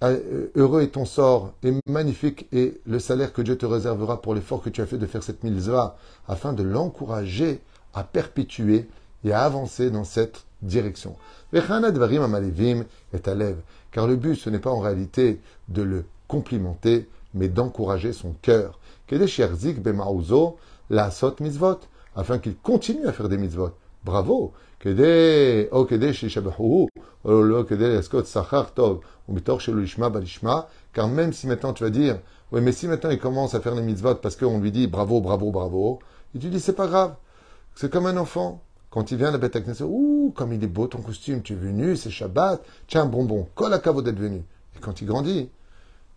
heureux 0.01 0.81
est 0.81 0.93
ton 0.93 1.05
sort, 1.05 1.53
et 1.63 1.73
magnifique 1.87 2.47
est 2.51 2.79
le 2.85 2.99
salaire 2.99 3.31
que 3.33 3.41
Dieu 3.41 3.57
te 3.57 3.65
réservera 3.65 4.21
pour 4.21 4.35
l'effort 4.35 4.61
que 4.61 4.69
tu 4.69 4.81
as 4.81 4.85
fait 4.85 4.97
de 4.97 5.05
faire 5.05 5.23
cette 5.23 5.43
mitzvah, 5.43 5.97
afin 6.27 6.51
de 6.53 6.63
l'encourager 6.63 7.61
à 7.93 8.03
perpétuer 8.03 8.87
et 9.23 9.31
à 9.31 9.43
avancer 9.43 9.89
dans 9.89 10.03
cette 10.03 10.43
direction. 10.61 11.15
Car 11.51 11.79
le 14.07 14.15
but, 14.15 14.35
ce 14.35 14.49
n'est 14.49 14.59
pas 14.59 14.71
en 14.71 14.79
réalité 14.79 15.39
de 15.69 15.81
le 15.81 16.03
complimenter, 16.27 17.07
mais 17.33 17.47
d'encourager 17.47 18.11
son 18.13 18.33
cœur. 18.41 18.79
Afin 22.17 22.39
qu'il 22.39 22.55
continue 22.57 23.07
à 23.07 23.13
faire 23.13 23.29
des 23.29 23.37
mitzvot. 23.37 23.71
Bravo! 24.05 24.53
car 30.93 31.07
même 31.07 31.33
si 31.33 31.47
maintenant 31.47 31.73
tu 31.73 31.83
vas 31.83 31.89
dire, 31.89 32.19
oui, 32.51 32.61
mais 32.61 32.71
si 32.71 32.87
maintenant 32.87 33.09
il 33.09 33.19
commence 33.19 33.55
à 33.55 33.61
faire 33.61 33.73
les 33.73 33.81
mitzvot 33.81 34.15
parce 34.15 34.35
qu'on 34.35 34.59
lui 34.59 34.71
dit 34.71 34.85
bravo, 34.85 35.21
bravo, 35.21 35.51
bravo, 35.51 35.99
et 36.35 36.39
tu 36.39 36.49
dis 36.49 36.59
c'est 36.59 36.73
pas 36.73 36.87
grave, 36.87 37.15
c'est 37.73 37.91
comme 37.91 38.05
un 38.05 38.17
enfant. 38.17 38.61
Quand 38.91 39.11
il 39.11 39.17
vient 39.17 39.27
à 39.27 39.31
la 39.31 39.39
bête 39.39 39.55
à 39.57 39.85
ouh, 39.85 40.31
comme 40.33 40.53
il 40.53 40.63
est 40.63 40.67
beau 40.67 40.87
ton 40.87 41.01
costume, 41.01 41.41
tu 41.41 41.51
es 41.53 41.55
venu, 41.57 41.97
c'est 41.97 42.09
Shabbat, 42.09 42.63
tiens 42.87 43.01
un 43.01 43.07
bonbon, 43.07 43.47
colle 43.53 43.73
à 43.73 43.79
cavo 43.79 44.01
d'être 44.01 44.19
venu. 44.19 44.45
Et 44.75 44.79
quand 44.79 45.01
il 45.01 45.07
grandit, 45.07 45.49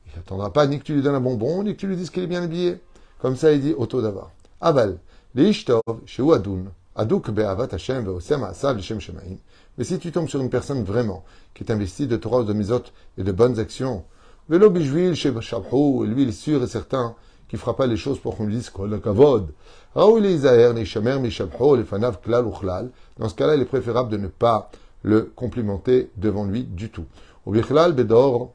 il 0.07 0.13
n'attendra 0.15 0.53
pas 0.53 0.67
ni 0.69 0.79
que 0.79 0.85
tu 0.85 0.95
lui 0.95 1.03
donnes 1.03 1.17
un 1.17 1.21
bonbon, 1.21 1.65
ni 1.65 1.75
que 1.75 1.81
tu 1.81 1.89
lui 1.89 1.97
dises 1.97 2.11
qu'il 2.11 2.23
est 2.23 2.29
bien 2.29 2.43
habillé. 2.43 2.81
Comme 3.19 3.35
ça, 3.35 3.51
il 3.51 3.61
dit 3.61 3.75
auto 3.77 4.01
d'avoir. 4.01 4.31
Aval, 4.61 4.99
les 5.35 5.53
chez 5.53 6.23
Ouadoun, 6.23 6.71
Adouk 6.99 7.31
be'avat 7.31 7.73
Hashem 7.73 8.05
ve'osem 8.05 8.43
asav 8.43 8.77
l'Shem 8.77 8.99
shemaim. 8.99 9.39
Mais 9.77 9.85
si 9.85 10.01
tu 10.01 10.11
tombes 10.11 10.29
sur 10.29 10.41
une 10.41 10.51
personne 10.51 10.83
vraiment 10.83 11.25
qui 11.55 11.63
est 11.63 11.71
investie 11.71 12.09
de 12.09 12.17
Torah, 12.17 12.43
de 12.43 12.53
misot 12.53 12.83
et 13.17 13.23
de 13.23 13.31
bonnes 13.31 13.61
actions, 13.61 14.05
velo 14.49 14.69
bishvil 14.69 15.15
chez 15.15 15.29
et 15.29 15.33
lui 15.33 16.23
il 16.23 16.29
est 16.31 16.33
sûr 16.33 16.61
et 16.61 16.67
certain 16.67 17.15
qu'il 17.49 17.61
fera 17.61 17.77
pas 17.77 17.87
les 17.87 17.97
choses 17.97 18.19
pour 18.19 18.37
qu'on 18.37 18.47
lui 18.47 18.57
dise 18.57 18.71
kol 18.71 19.01
kavod. 19.01 19.53
Raoul 19.95 20.27
Isaher 20.27 20.75
nishamer 20.75 21.21
mishabho 21.21 21.77
lefanav 21.77 22.21
klal 22.21 22.45
uchlal. 22.45 22.91
Dans 23.17 23.29
ce 23.29 23.35
cas-là, 23.37 23.55
il 23.55 23.63
est 23.63 23.67
préférable 23.67 24.11
de 24.11 24.17
ne 24.17 24.27
pas 24.27 24.69
le 25.03 25.31
complimenter 25.37 26.11
devant 26.17 26.45
lui 26.45 26.65
du 26.65 26.91
tout. 26.91 27.07
Au 27.47 27.53
bichlal 27.53 27.93
bedor, 27.93 28.53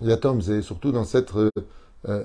yatom 0.00 0.40
et 0.48 0.62
surtout 0.62 0.92
dans 0.92 1.04
cette 1.04 1.34
euh, 1.34 1.50
euh, 2.08 2.24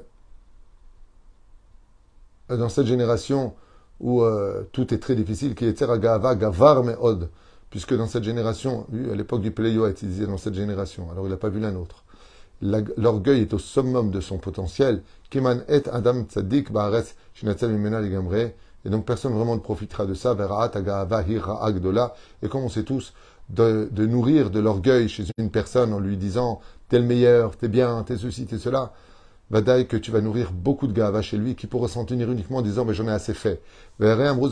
dans 2.50 2.69
cette 2.69 2.85
génération 2.85 3.56
où 4.04 4.22
euh, 4.22 4.64
tout 4.74 4.94
est 4.94 5.00
très 5.00 5.16
difficile, 5.16 5.56
qui 5.56 5.66
est 5.66 5.81
Gava, 5.81 6.36
Gavar 6.36 6.83
Meod, 6.83 7.30
puisque 7.69 7.95
dans 7.95 8.06
cette 8.06 8.26
génération, 8.26 8.86
à 9.12 9.16
l'époque 9.16 9.42
du 9.42 9.52
Péléoët, 9.52 10.02
il 10.04 10.10
disait 10.10 10.28
dans 10.28 10.38
cette 10.38 10.54
génération, 10.56 11.10
alors 11.10 11.26
il 11.26 11.30
n'a 11.30 11.38
pas 11.38 11.50
vu 11.50 11.62
la 11.62 11.72
nôtre. 11.72 12.04
L'orgueil 12.62 13.42
est 13.42 13.54
au 13.54 13.60
summum 13.60 14.12
de 14.12 14.19
son 14.19 14.38
potentiel. 14.38 15.02
Kiman 15.30 15.64
et 15.68 15.81
et 18.86 18.90
donc 18.90 19.06
personne 19.06 19.33
vraiment 19.33 19.56
ne 19.56 19.62
profitera 19.62 20.06
de 20.06 20.14
ça. 20.14 20.36
Et 22.42 22.50
comme 22.50 22.64
on 22.64 22.69
sait 22.69 22.83
tous, 22.83 23.14
de, 23.50 23.88
de 23.92 24.06
nourrir 24.06 24.50
de 24.50 24.60
l'orgueil 24.60 25.07
chez 25.07 25.24
une 25.38 25.50
personne 25.50 25.94
en 25.94 26.00
lui 26.00 26.18
disant 26.18 26.60
t'es 26.90 27.00
le 27.00 27.06
meilleur, 27.06 27.56
t'es 27.56 27.69
bien, 27.69 28.04
t'es 28.04 28.18
ceci, 28.18 28.45
t'es 28.45 28.57
cela, 28.57 28.94
Vadaï 29.54 29.86
que 29.86 29.98
tu 29.98 30.10
vas 30.10 30.19
nourrir 30.19 30.52
beaucoup 30.52 30.88
de 30.88 30.94
gava 30.94 31.22
chez 31.22 31.38
lui 31.38 31.54
qui 31.54 31.68
pourra 31.68 31.88
s'en 31.88 32.06
tenir 32.06 32.31
uniquement 32.31 32.57
en 32.57 32.62
disant 32.64 32.86
mais 32.86 32.95
j'en 32.95 33.07
ai 33.07 33.12
assez 33.12 33.36
fait. 33.36 33.62
Alors 34.00 34.48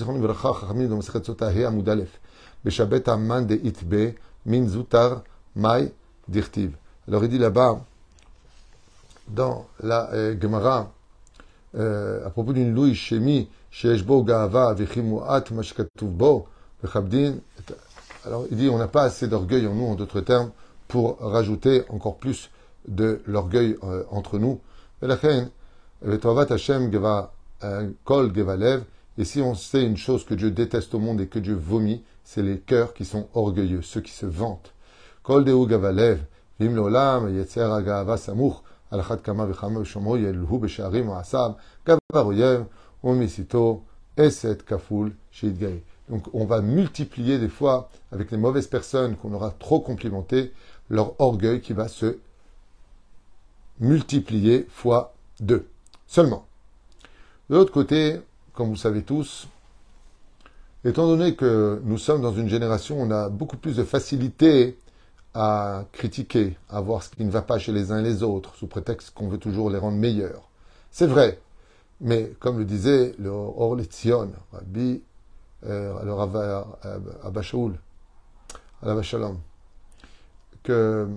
il 7.24 7.30
dit 7.30 7.40
là-bas, 7.40 7.84
dans 9.28 9.66
la 9.82 10.14
euh, 10.14 10.36
Gemara, 10.40 10.92
euh, 11.74 12.24
à 12.24 12.30
propos 12.30 12.54
d'une 12.54 12.72
louis 12.72 12.94
shemi, 12.94 13.50
vechimuat 13.74 15.46
bo, 16.04 16.48
alors 18.24 18.46
il 18.52 18.58
dit 18.58 18.70
on 18.70 18.78
n'a 18.78 18.88
pas 18.88 19.02
assez 19.02 19.28
d'orgueil 19.28 19.66
en 19.66 19.74
nous, 19.74 19.88
en 19.88 19.96
d'autres 19.96 20.22
termes, 20.22 20.52
pour 20.88 21.18
rajouter 21.20 21.86
encore 21.90 22.18
plus 22.18 22.52
de 22.88 23.20
l'orgueil 23.26 23.78
euh, 23.84 24.04
entre 24.12 24.38
nous. 24.38 24.60
Et 29.18 29.26
si 29.26 29.42
on 29.42 29.56
sait 29.56 29.84
une 29.84 29.98
chose 29.98 30.26
que 30.26 30.34
Dieu 30.34 30.52
déteste 30.52 30.94
au 30.94 31.00
monde 31.00 31.22
et 31.22 31.28
que 31.28 31.40
Dieu 31.40 31.56
vomit, 31.56 32.04
c'est 32.24 32.42
les 32.42 32.60
cœurs 32.60 32.94
qui 32.94 33.06
sont 33.06 33.28
orgueilleux, 33.34 33.82
ceux 33.82 34.02
qui 34.02 34.12
se 34.12 34.26
vantent. 34.26 34.74
Kol 35.24 35.44
deu 35.44 35.66
gavalev, 35.66 36.20
vim 36.60 36.74
leolam, 36.74 37.36
yetzer 37.36 37.72
agava 37.72 38.18
samuch, 38.18 38.64
alachat 38.90 39.18
kama 39.18 39.46
vechama 39.46 39.82
v'shomro 39.82 40.18
yelhu 40.18 40.60
b'sharim 40.60 41.10
ha'asab, 41.10 41.56
gavar 41.86 42.28
oyev, 42.28 42.66
misito, 43.04 43.84
eset 44.18 44.64
kaful, 44.66 45.12
sheitgai. 45.32 45.84
Donc 46.10 46.26
on 46.34 46.46
va 46.46 46.62
multiplier 46.62 47.38
des 47.38 47.50
fois, 47.50 47.90
avec 48.12 48.32
les 48.32 48.38
mauvaises 48.38 48.68
personnes 48.68 49.16
qu'on 49.16 49.34
aura 49.34 49.52
trop 49.52 49.80
complimentées, 49.80 50.54
leur 50.90 51.20
orgueil 51.20 51.62
qui 51.62 51.74
va 51.74 51.88
se 51.88 52.18
multiplié 53.82 54.66
fois 54.70 55.14
2 55.42 55.68
seulement. 56.08 56.46
De 57.50 57.56
l'autre 57.56 57.74
côté, 57.74 58.22
comme 58.54 58.70
vous 58.70 58.78
savez 58.78 59.04
tous, 59.04 59.48
Étant 60.84 61.06
donné 61.06 61.36
que 61.36 61.80
nous 61.84 62.00
sommes 62.00 62.24
dans 62.24 62.34
une 62.34 62.50
génération 62.50 63.00
où 63.00 63.04
on 63.04 63.12
a 63.12 63.30
beaucoup 63.30 63.58
plus 63.58 63.76
de 63.76 63.84
facilité 63.84 64.80
à 65.36 65.86
critiquer, 65.92 66.58
à 66.70 66.82
voir 66.82 67.04
ce 67.04 67.10
qui 67.12 67.24
ne 67.24 67.30
va 67.30 67.44
pas 67.44 67.60
chez 67.60 67.72
les 67.72 67.92
uns 67.92 68.00
et 68.00 68.04
les 68.04 68.24
autres, 68.24 68.56
sous 68.56 68.66
prétexte 68.66 69.14
qu'on 69.14 69.28
veut 69.28 69.38
toujours 69.38 69.70
les 69.70 69.78
rendre 69.78 69.98
meilleurs. 69.98 70.50
C'est 70.90 71.06
vrai, 71.06 71.40
mais 72.02 72.34
comme 72.40 72.58
le 72.58 72.66
disait 72.66 73.14
le 73.20 73.30
Orletzion, 73.30 74.32
Rabbi, 74.52 75.04
euh, 75.68 76.04
le 76.04 76.14
Rav 76.14 76.66
Abba 77.24 77.42
que 80.64 81.08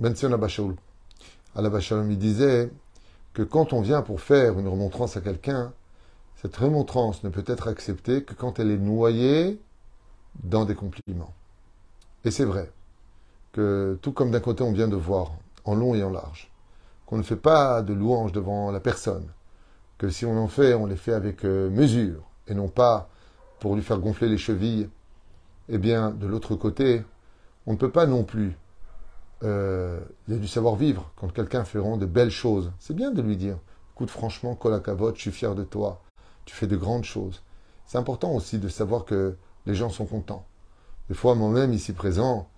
Benzion 0.00 0.32
Abba 0.32 0.48
Shalom, 1.56 2.10
il 2.10 2.18
disait 2.18 2.70
que 3.32 3.42
quand 3.42 3.72
on 3.72 3.80
vient 3.80 4.02
pour 4.02 4.20
faire 4.20 4.58
une 4.58 4.66
remontrance 4.66 5.16
à 5.16 5.20
quelqu'un, 5.20 5.72
cette 6.34 6.56
remontrance 6.56 7.22
ne 7.22 7.28
peut 7.28 7.44
être 7.46 7.68
acceptée 7.68 8.24
que 8.24 8.34
quand 8.34 8.58
elle 8.58 8.72
est 8.72 8.78
noyée 8.78 9.60
dans 10.42 10.64
des 10.64 10.74
compliments. 10.74 11.32
Et 12.24 12.32
c'est 12.32 12.44
vrai 12.44 12.72
que 13.52 13.96
tout 14.02 14.10
comme 14.10 14.32
d'un 14.32 14.40
côté 14.40 14.64
on 14.64 14.72
vient 14.72 14.88
de 14.88 14.96
voir, 14.96 15.32
en 15.64 15.76
long 15.76 15.94
et 15.94 16.02
en 16.02 16.10
large, 16.10 16.50
qu'on 17.06 17.18
ne 17.18 17.22
fait 17.22 17.36
pas 17.36 17.82
de 17.82 17.92
louanges 17.94 18.32
devant 18.32 18.72
la 18.72 18.80
personne, 18.80 19.28
que 19.96 20.08
si 20.08 20.26
on 20.26 20.36
en 20.36 20.48
fait, 20.48 20.74
on 20.74 20.86
les 20.86 20.96
fait 20.96 21.14
avec 21.14 21.44
euh, 21.44 21.70
mesure, 21.70 22.24
et 22.48 22.54
non 22.54 22.68
pas 22.68 23.08
pour 23.60 23.76
lui 23.76 23.82
faire 23.82 24.00
gonfler 24.00 24.28
les 24.28 24.38
chevilles, 24.38 24.88
eh 25.68 25.78
bien, 25.78 26.10
de 26.10 26.26
l'autre 26.26 26.56
côté, 26.56 27.04
on 27.66 27.72
ne 27.72 27.78
peut 27.78 27.92
pas 27.92 28.06
non 28.06 28.24
plus. 28.24 28.56
Euh, 29.42 30.00
il 30.26 30.34
y 30.34 30.36
a 30.36 30.40
du 30.40 30.48
savoir-vivre 30.48 31.10
quand 31.16 31.32
quelqu'un 31.32 31.64
fait 31.64 31.78
vraiment 31.78 31.96
de 31.96 32.06
belles 32.06 32.30
choses. 32.30 32.72
C'est 32.78 32.94
bien 32.94 33.10
de 33.10 33.20
lui 33.20 33.36
dire 33.36 33.58
écoute, 33.94 34.10
franchement, 34.10 34.54
Kolakavot, 34.54 35.14
je 35.14 35.20
suis 35.20 35.32
fier 35.32 35.54
de 35.54 35.64
toi. 35.64 36.02
Tu 36.44 36.54
fais 36.54 36.66
de 36.66 36.76
grandes 36.76 37.04
choses. 37.04 37.42
C'est 37.86 37.98
important 37.98 38.32
aussi 38.32 38.58
de 38.58 38.68
savoir 38.68 39.04
que 39.04 39.36
les 39.66 39.74
gens 39.74 39.90
sont 39.90 40.06
contents. 40.06 40.46
Des 41.08 41.14
fois, 41.14 41.34
moi-même, 41.34 41.72
ici 41.72 41.92
présent, 41.92 42.48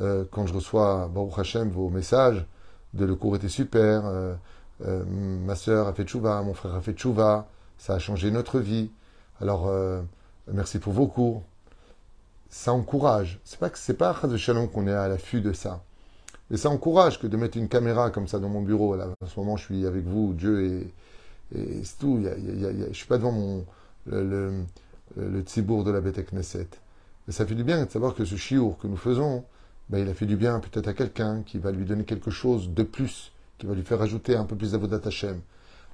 euh, 0.00 0.24
quand 0.30 0.46
je 0.46 0.54
reçois, 0.54 1.08
Baruch 1.08 1.38
Hashem, 1.38 1.70
vos 1.70 1.88
messages, 1.88 2.46
de 2.94 3.04
le 3.04 3.14
cours 3.14 3.36
était 3.36 3.48
super, 3.48 4.02
euh, 4.04 4.34
ma 4.80 5.54
soeur 5.54 5.86
a 5.86 5.94
fait 5.94 6.04
tchouva, 6.04 6.42
mon 6.42 6.54
frère 6.54 6.74
a 6.74 6.80
fait 6.80 6.92
tchouva, 6.92 7.48
ça 7.78 7.94
a 7.94 7.98
changé 7.98 8.30
notre 8.30 8.58
vie. 8.58 8.90
Alors, 9.40 9.72
merci 10.52 10.78
pour 10.78 10.92
vos 10.92 11.06
cours. 11.06 11.42
Ça 12.50 12.72
encourage. 12.72 13.40
C'est 13.44 13.58
pas 13.58 13.70
c'est 13.74 13.94
pas 13.94 14.10
à 14.10 14.36
Shalom 14.36 14.68
qu'on 14.68 14.86
est 14.86 14.92
à 14.92 15.08
l'affût 15.08 15.40
de 15.40 15.52
ça. 15.52 15.82
Mais 16.52 16.58
ça 16.58 16.68
encourage 16.68 17.18
que 17.18 17.26
de 17.26 17.36
mettre 17.38 17.56
une 17.56 17.68
caméra 17.68 18.10
comme 18.10 18.28
ça 18.28 18.38
dans 18.38 18.50
mon 18.50 18.60
bureau. 18.60 18.94
Là, 18.94 19.08
en 19.22 19.26
ce 19.26 19.40
moment, 19.40 19.56
je 19.56 19.64
suis 19.64 19.86
avec 19.86 20.04
vous, 20.04 20.34
Dieu, 20.34 20.66
et, 20.66 21.58
et 21.58 21.82
c'est 21.82 21.98
tout. 21.98 22.18
Y 22.18 22.88
je 22.90 22.94
suis 22.94 23.06
pas 23.06 23.16
devant 23.16 23.64
le, 24.04 24.62
le, 25.16 25.42
de 25.42 25.90
la 25.90 26.00
Beth 26.02 26.30
Knesset. 26.30 26.68
Mais 27.26 27.32
ça 27.32 27.46
fait 27.46 27.54
du 27.54 27.64
bien 27.64 27.86
de 27.86 27.90
savoir 27.90 28.14
que 28.14 28.26
ce 28.26 28.36
chiour 28.36 28.76
que 28.76 28.86
nous 28.86 28.98
faisons, 28.98 29.44
ben, 29.88 29.96
il 29.96 30.08
a 30.10 30.12
fait 30.12 30.26
du 30.26 30.36
bien 30.36 30.60
peut-être 30.60 30.88
à 30.88 30.92
quelqu'un 30.92 31.42
qui 31.42 31.56
va 31.56 31.72
lui 31.72 31.86
donner 31.86 32.04
quelque 32.04 32.30
chose 32.30 32.68
de 32.68 32.82
plus, 32.82 33.32
qui 33.56 33.64
va 33.64 33.74
lui 33.74 33.82
faire 33.82 34.02
ajouter 34.02 34.36
un 34.36 34.44
peu 34.44 34.54
plus 34.54 34.72
d'avodat 34.72 35.00
Hashem. 35.02 35.40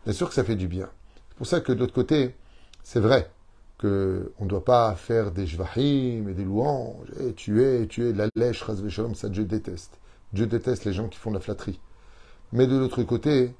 Bien 0.04 0.12
sûr 0.12 0.28
que 0.28 0.34
ça 0.34 0.42
fait 0.42 0.56
du 0.56 0.66
bien. 0.66 0.88
C'est 1.28 1.36
pour 1.36 1.46
ça 1.46 1.60
que 1.60 1.70
de 1.70 1.78
l'autre 1.78 1.94
côté, 1.94 2.34
c'est 2.82 2.98
vrai 2.98 3.30
qu'on 3.78 3.86
ne 3.86 4.48
doit 4.48 4.64
pas 4.64 4.92
faire 4.96 5.30
des 5.30 5.46
jvahim 5.46 6.28
et 6.28 6.34
des 6.34 6.42
louanges, 6.42 7.06
et 7.20 7.32
tu 7.34 7.62
es, 7.62 7.86
tu 7.86 8.08
es 8.08 8.12
la 8.12 8.26
lèche, 8.34 8.64
shalom, 8.88 9.14
ça 9.14 9.28
Dieu 9.28 9.44
déteste. 9.44 9.96
Dieu 10.32 10.46
déteste 10.46 10.84
les 10.84 10.92
gens 10.92 11.08
qui 11.08 11.18
font 11.18 11.30
de 11.30 11.36
la 11.36 11.40
flatterie. 11.40 11.80
Mais 12.52 12.66
de 12.66 12.76
l'autre 12.76 13.02
côté, 13.02 13.54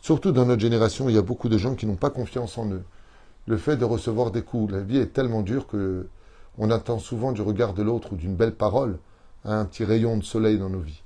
surtout 0.00 0.32
dans 0.32 0.46
notre 0.46 0.60
génération, 0.60 1.08
il 1.08 1.14
y 1.14 1.18
a 1.18 1.22
beaucoup 1.22 1.48
de 1.48 1.58
gens 1.58 1.74
qui 1.74 1.86
n'ont 1.86 1.96
pas 1.96 2.10
confiance 2.10 2.58
en 2.58 2.70
eux. 2.70 2.84
Le 3.46 3.56
fait 3.56 3.76
de 3.76 3.84
recevoir 3.84 4.30
des 4.30 4.42
coups, 4.42 4.72
la 4.72 4.80
vie 4.80 4.98
est 4.98 5.12
tellement 5.12 5.42
dure 5.42 5.66
que 5.66 6.06
on 6.58 6.70
attend 6.70 6.98
souvent 6.98 7.32
du 7.32 7.40
regard 7.40 7.72
de 7.72 7.82
l'autre 7.82 8.12
ou 8.12 8.16
d'une 8.16 8.36
belle 8.36 8.54
parole 8.54 8.98
un 9.44 9.64
petit 9.64 9.84
rayon 9.84 10.16
de 10.16 10.22
soleil 10.22 10.58
dans 10.58 10.68
nos 10.68 10.80
vies. 10.80 11.02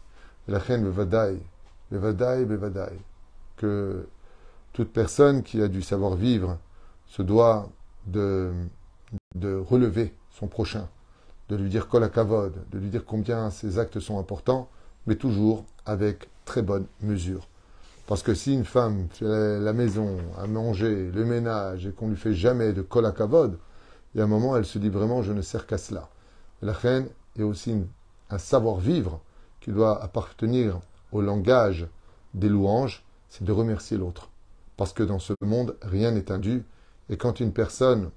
La 0.48 0.58
reine 0.58 0.84
Bevadaï, 0.84 1.38
Bevadaï, 1.90 2.44
Bevadaï, 2.44 2.98
que 3.56 4.06
toute 4.72 4.92
personne 4.92 5.42
qui 5.42 5.62
a 5.62 5.68
du 5.68 5.82
savoir-vivre 5.82 6.58
se 7.06 7.22
doit 7.22 7.70
de, 8.06 8.52
de 9.34 9.54
relever 9.54 10.14
son 10.30 10.48
prochain, 10.48 10.88
de 11.48 11.56
lui 11.56 11.70
dire 11.70 11.88
kol 11.88 12.02
de 12.02 12.78
lui 12.78 12.90
dire 12.90 13.04
combien 13.04 13.50
ses 13.50 13.78
actes 13.78 14.00
sont 14.00 14.18
importants, 14.18 14.68
mais 15.06 15.16
toujours 15.16 15.64
avec 15.84 16.28
très 16.44 16.62
bonne 16.62 16.86
mesure. 17.00 17.48
Parce 18.06 18.22
que 18.22 18.34
si 18.34 18.54
une 18.54 18.64
femme 18.64 19.08
fait 19.10 19.58
la 19.58 19.72
maison, 19.72 20.18
à 20.38 20.46
manger, 20.46 21.10
le 21.10 21.25
ménage, 21.25 21.86
et 21.86 21.92
qu'on 21.92 22.08
lui 22.08 22.16
fait 22.16 22.34
jamais 22.34 22.72
de 22.72 22.82
kol 22.82 23.12
kavod, 23.12 23.58
il 24.14 24.18
y 24.18 24.20
a 24.20 24.25
un 24.25 24.28
moment, 24.28 24.56
elle 24.56 24.64
se 24.64 24.78
dit 24.78 24.88
vraiment, 24.88 25.22
je 25.22 25.32
ne 25.32 25.42
sers 25.42 25.66
qu'à 25.66 25.78
cela. 25.78 26.08
La 26.62 26.72
reine 26.72 27.08
est 27.38 27.42
aussi 27.42 27.75
un 28.30 28.38
savoir-vivre 28.38 29.20
qui 29.60 29.72
doit 29.72 30.02
appartenir 30.02 30.80
au 31.12 31.20
langage 31.20 31.88
des 32.34 32.48
louanges, 32.48 33.04
c'est 33.28 33.44
de 33.44 33.52
remercier 33.52 33.96
l'autre. 33.96 34.30
Parce 34.76 34.92
que 34.92 35.02
dans 35.02 35.18
ce 35.18 35.32
monde, 35.40 35.76
rien 35.82 36.12
n'est 36.12 36.30
indu. 36.30 36.64
Et 37.08 37.16
quand 37.16 37.40
une 37.40 37.52
personne 37.52 38.10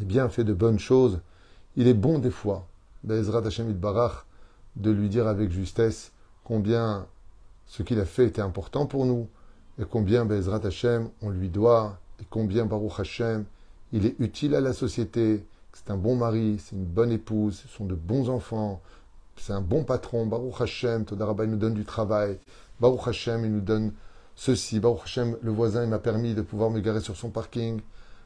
est 0.00 0.04
bien 0.04 0.28
fait 0.28 0.44
de 0.44 0.54
bonnes 0.54 0.78
choses, 0.78 1.20
il 1.76 1.88
est 1.88 1.94
bon 1.94 2.18
des 2.18 2.30
fois, 2.30 2.66
Bezrat 3.02 3.46
Hashem 3.46 3.72
Barach, 3.72 4.24
de 4.76 4.90
lui 4.90 5.08
dire 5.08 5.26
avec 5.26 5.50
justesse 5.50 6.12
combien 6.44 7.06
ce 7.66 7.82
qu'il 7.82 8.00
a 8.00 8.04
fait 8.04 8.26
était 8.26 8.42
important 8.42 8.86
pour 8.86 9.06
nous, 9.06 9.28
et 9.80 9.84
combien 9.84 10.24
Bezrat 10.24 10.60
Hashem 10.64 11.08
on 11.22 11.30
lui 11.30 11.48
doit, 11.48 11.98
et 12.20 12.24
combien 12.28 12.66
Baruch 12.66 13.00
Hashem 13.00 13.44
il 13.92 14.06
est 14.06 14.16
utile 14.18 14.56
à 14.56 14.60
la 14.60 14.72
société, 14.72 15.46
c'est 15.72 15.90
un 15.90 15.96
bon 15.96 16.16
mari, 16.16 16.58
c'est 16.58 16.74
une 16.74 16.84
bonne 16.84 17.12
épouse, 17.12 17.62
ce 17.62 17.68
sont 17.68 17.84
de 17.84 17.94
bons 17.94 18.28
enfants, 18.28 18.80
c'est 19.36 19.52
un 19.52 19.60
bon 19.60 19.84
patron. 19.84 20.26
Baruch 20.26 20.60
Hashem, 20.60 21.04
Todarabah, 21.04 21.44
il 21.44 21.50
nous 21.50 21.56
donne 21.56 21.74
du 21.74 21.84
travail. 21.84 22.38
Baruch 22.80 23.06
Hashem, 23.06 23.44
il 23.44 23.52
nous 23.52 23.60
donne 23.60 23.92
ceci. 24.34 24.80
Baruch 24.80 25.02
Hashem, 25.04 25.36
le 25.40 25.50
voisin, 25.52 25.84
il 25.84 25.90
m'a 25.90 25.98
permis 26.00 26.34
de 26.34 26.42
pouvoir 26.42 26.70
me 26.70 26.80
garer 26.80 27.00
sur 27.00 27.16
son 27.16 27.30
parking. 27.30 27.80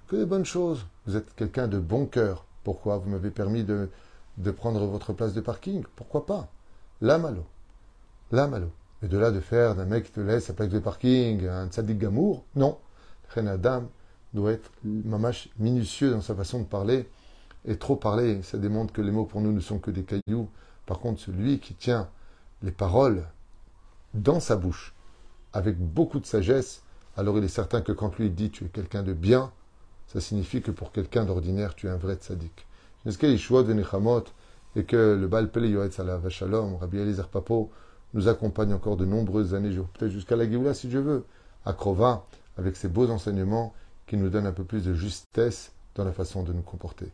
Que 0.08 0.16
des 0.16 0.24
bonnes 0.24 0.46
choses. 0.46 0.86
Vous 1.06 1.16
êtes 1.16 1.34
quelqu'un 1.34 1.68
de 1.68 1.78
bon 1.78 2.06
cœur. 2.06 2.46
Pourquoi 2.64 2.96
Vous 2.96 3.10
m'avez 3.10 3.30
permis 3.30 3.64
de, 3.64 3.90
de 4.38 4.50
prendre 4.50 4.86
votre 4.86 5.12
place 5.12 5.34
de 5.34 5.40
parking. 5.40 5.84
Pourquoi 5.96 6.24
pas? 6.24 6.48
La 7.00 7.18
malo. 7.18 7.44
La 8.30 8.46
malo. 8.46 8.70
Mais 9.02 9.08
de 9.08 9.18
là 9.18 9.30
de 9.30 9.40
faire 9.40 9.74
d'un 9.74 9.84
mec 9.84 10.06
qui 10.06 10.12
te 10.12 10.20
laisse 10.20 10.46
sa 10.46 10.54
place 10.54 10.68
de 10.68 10.78
parking, 10.78 11.46
un 11.46 11.68
tzaddik 11.68 11.98
gamour, 11.98 12.44
non. 12.54 12.78
Ren 13.34 13.46
Adam 13.46 13.88
doit 14.32 14.52
être 14.52 14.70
mamache 14.84 15.50
minutieux 15.58 16.10
dans 16.10 16.20
sa 16.20 16.34
façon 16.34 16.60
de 16.60 16.64
parler. 16.64 17.08
Et 17.64 17.76
trop 17.76 17.96
parler, 17.96 18.42
ça 18.42 18.58
démontre 18.58 18.92
que 18.92 19.02
les 19.02 19.10
mots 19.10 19.24
pour 19.24 19.40
nous 19.40 19.52
ne 19.52 19.60
sont 19.60 19.78
que 19.78 19.90
des 19.90 20.04
cailloux. 20.04 20.48
Par 20.86 21.00
contre, 21.00 21.20
celui 21.20 21.58
qui 21.58 21.74
tient 21.74 22.08
les 22.62 22.72
paroles 22.72 23.26
dans 24.14 24.40
sa 24.40 24.56
bouche 24.56 24.94
avec 25.52 25.78
beaucoup 25.78 26.20
de 26.20 26.26
sagesse, 26.26 26.82
alors 27.16 27.36
il 27.38 27.44
est 27.44 27.48
certain 27.48 27.80
que 27.80 27.92
quand 27.92 28.16
lui 28.18 28.30
dit 28.30 28.50
tu 28.50 28.64
es 28.64 28.68
quelqu'un 28.68 29.02
de 29.02 29.12
bien, 29.12 29.52
ça 30.06 30.20
signifie 30.20 30.62
que 30.62 30.70
pour 30.70 30.92
quelqu'un 30.92 31.24
d'ordinaire, 31.24 31.74
tu 31.74 31.88
es 31.88 31.90
un 31.90 31.96
vrai 31.96 32.14
tzaddik 32.14 32.67
Et 34.75 34.85
que 34.85 35.15
le 35.15 35.27
Baal 35.27 35.51
Pele 35.51 35.67
Yoetz 35.67 35.99
Shalom, 36.29 36.75
Rabbi 36.77 36.97
Eliezer 36.97 37.27
Papo, 37.27 37.71
nous 38.13 38.27
accompagne 38.27 38.73
encore 38.73 38.97
de 38.97 39.05
nombreuses 39.05 39.53
années, 39.53 39.75
peut-être 39.93 40.11
jusqu'à 40.11 40.35
la 40.35 40.49
Géoula 40.49 40.73
si 40.73 40.89
je 40.89 40.99
veux, 40.99 41.25
à 41.65 41.73
Krova, 41.73 42.25
avec 42.57 42.75
ses 42.75 42.87
beaux 42.87 43.09
enseignements 43.09 43.73
qui 44.07 44.17
nous 44.17 44.29
donnent 44.29 44.47
un 44.47 44.51
peu 44.51 44.63
plus 44.63 44.83
de 44.83 44.93
justesse 44.93 45.71
dans 45.95 46.03
la 46.03 46.11
façon 46.11 46.43
de 46.43 46.53
nous 46.53 46.61
comporter. 46.61 47.07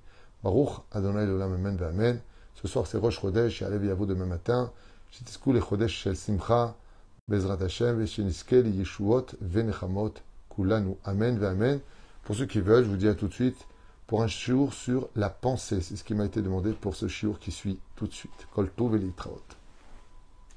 Baruch 0.43 0.69
Adonai 0.91 1.23
Olam 1.23 1.53
Amen 1.53 1.77
Amen. 1.83 2.19
Ce 2.55 2.67
soir, 2.67 2.87
c'est 2.87 2.97
Rosh 2.97 3.19
Chodesh, 3.19 3.61
et 3.61 3.65
allez 3.65 3.93
vous 3.93 4.05
demain 4.05 4.25
matin. 4.25 4.71
שתזכו 5.11 5.53
לחודש 5.53 6.03
של 6.03 6.15
שמחה, 6.15 6.71
בעזרת 7.27 7.61
השם, 7.61 7.95
ושנזכה 7.97 8.61
לישועות 8.61 9.35
ונחמות 9.51 10.19
כולנו. 10.47 10.95
Amen 11.05 11.43
Amen. 11.43 11.79
Pour 12.25 12.35
ceux 12.35 12.45
qui 12.45 12.59
veulent, 12.59 12.83
je 12.83 12.89
vous 12.89 12.97
dis 12.97 13.07
à 13.07 13.15
tout 13.15 13.27
de 13.27 13.33
suite, 13.33 13.57
pour 14.06 14.22
un 14.22 14.28
shiur 14.28 14.72
sur 14.72 15.08
la 15.16 15.30
pensée. 15.30 15.80
C'est 15.80 15.96
ce 15.96 16.04
qui 16.04 16.14
m'a 16.14 16.26
été 16.26 16.42
demandé 16.42 16.72
pour 16.72 16.96
ce 16.96 17.08
shiur 17.08 17.38
qui 17.38 17.52
suit 17.52 17.78
tout 17.96 18.06
de 18.06 18.12
suite. 18.12 18.46
Kol 18.54 18.70
Tov 18.70 18.96